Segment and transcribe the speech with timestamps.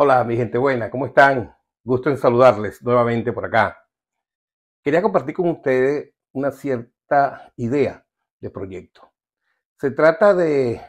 [0.00, 1.56] Hola, mi gente buena, ¿cómo están?
[1.82, 3.84] Gusto en saludarles nuevamente por acá.
[4.80, 8.06] Quería compartir con ustedes una cierta idea
[8.38, 9.10] de proyecto.
[9.76, 10.80] Se trata de,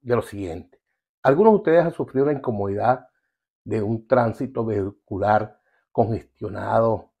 [0.00, 0.82] de lo siguiente.
[1.22, 3.08] Algunos de ustedes han sufrido la incomodidad
[3.62, 5.60] de un tránsito vehicular
[5.92, 7.12] congestionado,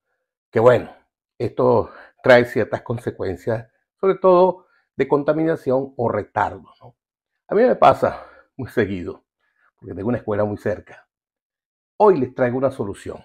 [0.50, 0.90] que bueno,
[1.38, 1.92] esto
[2.24, 3.70] trae ciertas consecuencias,
[4.00, 6.74] sobre todo de contaminación o retardo.
[7.46, 8.26] A mí me pasa
[8.56, 9.27] muy seguido
[9.78, 11.08] porque tengo una escuela muy cerca.
[11.98, 13.18] Hoy les traigo una solución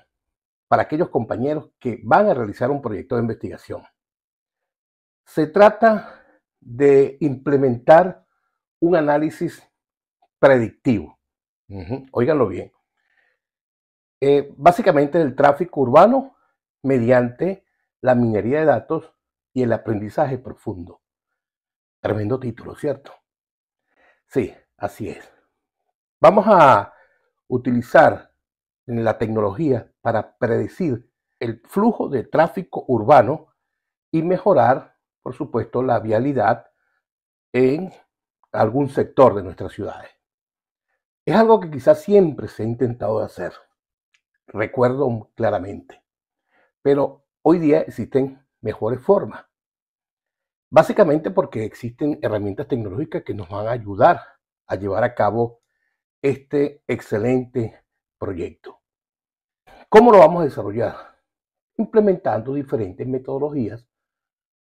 [0.67, 3.83] para aquellos compañeros que van a realizar un proyecto de investigación.
[5.25, 6.25] Se trata
[6.59, 8.25] de implementar
[8.79, 9.63] un análisis
[10.39, 11.19] predictivo.
[11.69, 12.71] Uh Óiganlo bien.
[14.19, 16.37] Eh, básicamente el tráfico urbano
[16.81, 17.65] mediante
[18.01, 19.13] la minería de datos
[19.53, 21.01] y el aprendizaje profundo.
[22.01, 23.13] Tremendo título, ¿cierto?
[24.27, 25.32] Sí, así es.
[26.23, 26.93] Vamos a
[27.49, 28.31] utilizar
[28.85, 33.53] la tecnología para predecir el flujo de tráfico urbano
[34.09, 36.67] y mejorar, por supuesto, la vialidad
[37.51, 37.91] en
[38.53, 40.11] algún sector de nuestras ciudades.
[41.25, 43.51] Es algo que quizás siempre se ha intentado hacer,
[44.47, 46.05] recuerdo claramente,
[46.81, 49.45] pero hoy día existen mejores formas.
[50.69, 54.21] Básicamente porque existen herramientas tecnológicas que nos van a ayudar
[54.67, 55.62] a llevar a cabo
[56.23, 57.83] este excelente
[58.17, 58.79] proyecto.
[59.89, 60.95] ¿Cómo lo vamos a desarrollar?
[61.77, 63.85] Implementando diferentes metodologías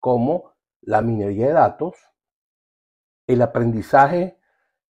[0.00, 1.94] como la minería de datos,
[3.28, 4.40] el aprendizaje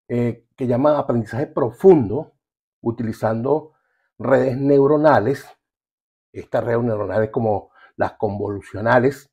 [0.07, 2.33] eh, que llaman aprendizaje profundo,
[2.81, 3.73] utilizando
[4.19, 5.47] redes neuronales,
[6.31, 9.31] estas redes neuronales como las convolucionales,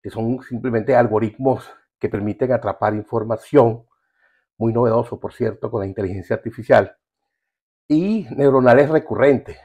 [0.00, 3.89] que son simplemente algoritmos que permiten atrapar información
[4.60, 6.94] muy novedoso, por cierto, con la inteligencia artificial,
[7.88, 9.56] y neuronales recurrentes,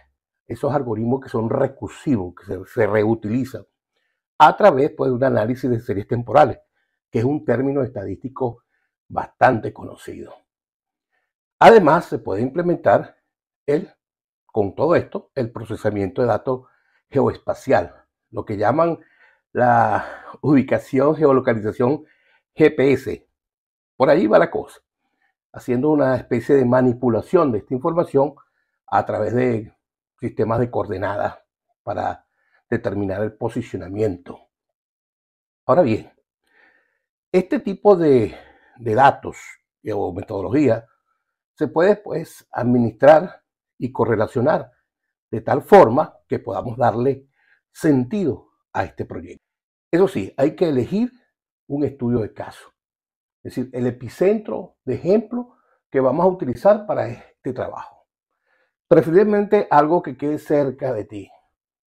[0.47, 3.66] esos algoritmos que son recursivos, que se, reutilizan
[4.38, 6.59] a través pues, de un análisis de series temporales,
[7.11, 8.63] que es un término estadístico
[9.09, 10.33] bastante conocido.
[11.59, 13.17] Además, se puede implementar
[13.66, 13.94] el,
[14.45, 16.67] con todo esto, el procesamiento de datos
[17.09, 19.00] geoespacial, lo que llaman
[19.51, 20.06] la
[20.41, 22.06] ubicación, geolocalización
[22.56, 23.27] GPS.
[23.95, 24.81] Por ahí va la cosa
[25.56, 28.35] haciendo una especie de manipulación de esta información
[28.88, 29.73] a través de
[30.19, 31.39] sistemas de coordenadas
[31.81, 32.28] para
[32.69, 34.50] determinar el posicionamiento.
[35.66, 36.11] Ahora bien,
[37.31, 38.35] este tipo de,
[38.78, 39.38] datos
[39.94, 40.85] o metodología
[41.53, 43.44] se puede pues administrar
[43.77, 44.72] y correlacionar
[45.31, 47.29] de tal forma que podamos darle
[47.72, 49.45] sentido a este proyecto.
[49.89, 51.12] Eso sí, hay que elegir
[51.67, 52.75] un estudio de caso.
[53.45, 55.57] Es decir, el epicentro de ejemplo
[55.91, 58.07] que vamos a utilizar para este trabajo.
[58.88, 61.31] Preferiblemente algo que quede cerca de ti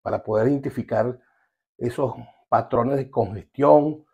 [0.01, 1.19] para poder identificar
[1.77, 2.13] esos
[2.47, 4.05] patrones de congestión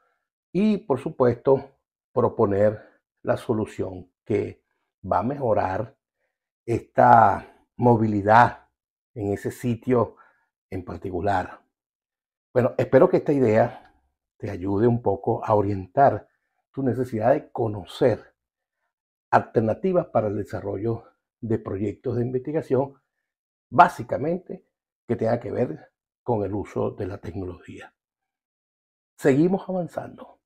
[0.52, 1.78] y, por supuesto,
[2.12, 2.82] proponer
[3.22, 4.64] la solución que
[5.04, 5.96] va a mejorar
[6.66, 8.70] esta movilidad
[9.14, 10.16] en ese sitio
[10.72, 11.62] en particular.
[12.52, 13.94] Bueno, espero que esta idea
[14.36, 16.28] te ayude un poco a orientar
[16.76, 18.36] tu necesidad de conocer
[19.32, 21.06] alternativas para el desarrollo
[21.40, 23.02] de proyectos de investigación,
[23.70, 24.68] básicamente
[25.08, 27.94] que tenga que ver con el uso de la tecnología.
[29.18, 30.42] Seguimos avanzando.